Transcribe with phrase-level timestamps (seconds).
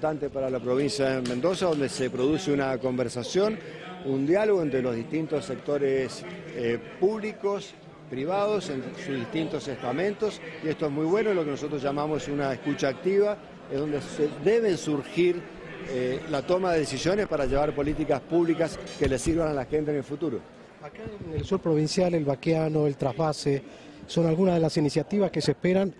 [0.00, 3.58] para la provincia de Mendoza, donde se produce una conversación,
[4.06, 6.24] un diálogo entre los distintos sectores
[6.56, 7.74] eh, públicos,
[8.08, 12.54] privados, en sus distintos estamentos, y esto es muy bueno, lo que nosotros llamamos una
[12.54, 13.36] escucha activa,
[13.70, 15.42] es donde se deben surgir
[15.90, 19.90] eh, la toma de decisiones para llevar políticas públicas que le sirvan a la gente
[19.90, 20.40] en el futuro.
[20.82, 23.62] Acá en el sur provincial, el vaqueano, el trasvase,
[24.06, 25.94] son algunas de las iniciativas que se esperan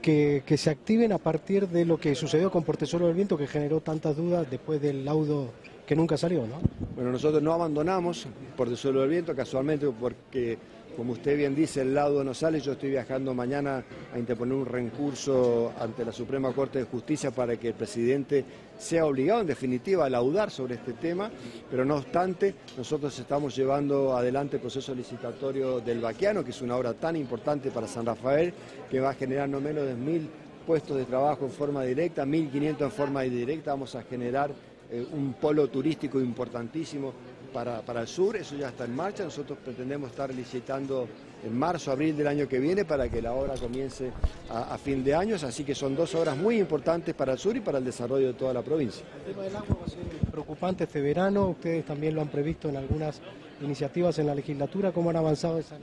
[0.00, 3.80] que, se activen a partir de lo que sucedió con Portesoro del Viento, que generó
[3.80, 5.52] tantas dudas después del laudo
[5.90, 6.60] que nunca salió, ¿no?
[6.94, 8.24] Bueno, nosotros no abandonamos
[8.56, 10.56] Portezuelo del Viento, casualmente porque
[10.96, 12.60] como usted bien dice, el laudo no sale.
[12.60, 13.82] Yo estoy viajando mañana
[14.14, 18.44] a interponer un recurso ante la Suprema Corte de Justicia para que el presidente
[18.78, 21.28] sea obligado, en definitiva, a laudar sobre este tema.
[21.68, 26.76] Pero no obstante, nosotros estamos llevando adelante el proceso licitatorio del Vaquiano, que es una
[26.76, 28.54] obra tan importante para San Rafael,
[28.88, 30.30] que va a generar no menos de mil
[30.64, 33.72] puestos de trabajo en forma directa, 1.500 en forma indirecta.
[33.72, 34.52] Vamos a generar
[34.90, 37.12] eh, un polo turístico importantísimo
[37.52, 41.08] para, el sur, eso ya está en marcha, nosotros pretendemos estar licitando
[41.44, 44.12] en marzo, abril del año que viene para que la obra comience
[44.48, 47.60] a, fin de año, así que son dos obras muy importantes para el sur y
[47.60, 49.04] para el desarrollo de toda la provincia.
[49.26, 52.68] El tema del agua va a ser preocupante este verano, ustedes también lo han previsto
[52.68, 53.20] en algunas
[53.62, 55.76] iniciativas en la legislatura, ¿cómo han avanzado esa?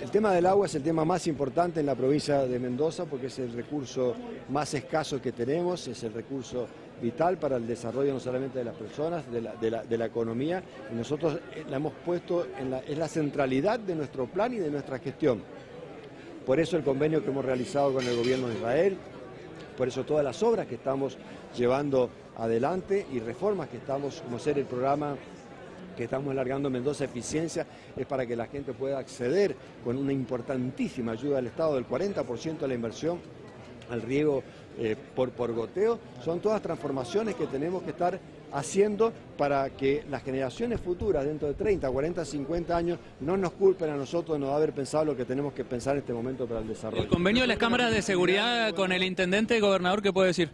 [0.00, 3.26] El tema del agua es el tema más importante en la provincia de Mendoza porque
[3.26, 4.14] es el recurso
[4.48, 6.66] más escaso que tenemos, es el recurso
[7.02, 11.64] vital para el desarrollo no solamente de las personas, de la, economía, y nosotros eh,
[11.68, 15.42] la hemos puesto en la, la centralidad de nuestro plan y de nuestra gestión.
[16.46, 18.96] Por eso el convenio que hemos realizado con el gobierno de Israel,
[19.76, 21.18] por eso todas las obras que estamos
[21.56, 25.16] llevando adelante y reformas que estamos, como ser el programa
[25.96, 29.54] que estamos alargando Mendoza Eficiencia, es para que la gente pueda acceder
[29.84, 33.18] con una importantísima ayuda del Estado del 40% de la inversión
[33.90, 34.42] al riego
[34.78, 35.98] eh, por, por goteo.
[36.24, 38.18] Son todas transformaciones que tenemos que estar
[38.52, 43.90] haciendo para que las generaciones futuras, dentro de 30, 40, 50 años, no nos culpen
[43.90, 46.60] a nosotros de no haber pensado lo que tenemos que pensar en este momento para
[46.60, 47.02] el desarrollo.
[47.02, 50.50] ¿El convenio de las cámaras de seguridad con el intendente, gobernador, qué puede decir?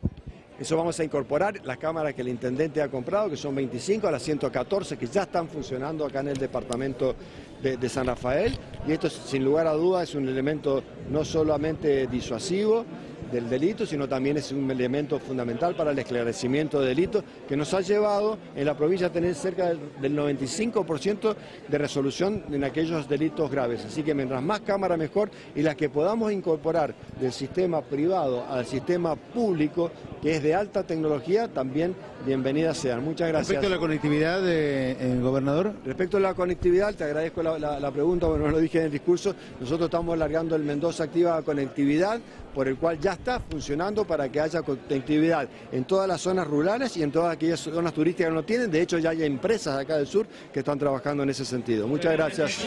[0.58, 4.10] Eso vamos a incorporar las cámaras que el intendente ha comprado, que son 25 a
[4.10, 7.14] las 114, que ya están funcionando acá en el departamento
[7.62, 8.58] de, de San Rafael.
[8.86, 12.84] Y esto, sin lugar a dudas, es un elemento no solamente disuasivo,
[13.30, 17.72] del delito, sino también es un elemento fundamental para el esclarecimiento de delitos que nos
[17.74, 21.34] ha llevado en la provincia a tener cerca del 95%
[21.68, 23.84] de resolución en aquellos delitos graves.
[23.84, 28.66] Así que mientras más cámara mejor y las que podamos incorporar del sistema privado al
[28.66, 29.90] sistema público,
[30.22, 31.94] que es de alta tecnología, también
[32.26, 33.04] bienvenidas sean.
[33.04, 33.48] Muchas gracias.
[33.48, 35.72] Respecto a la conectividad, eh, gobernador.
[35.84, 39.34] Respecto a la conectividad, te agradezco la, pregunta, bueno, no lo dije en el discurso,
[39.60, 42.20] nosotros estamos alargando el Mendoza Activa Conectividad,
[42.58, 46.96] por el cual ya está funcionando para que haya conectividad en todas las zonas rurales
[46.96, 48.68] y en todas aquellas zonas turísticas que no tienen.
[48.68, 51.86] De hecho, ya hay empresas acá del sur que están trabajando en ese sentido.
[51.86, 52.58] Muchas gracias.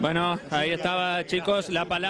[0.00, 2.00] Bueno, ahí estaba, chicos, la palabra.